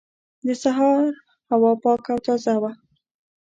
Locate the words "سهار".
0.63-1.05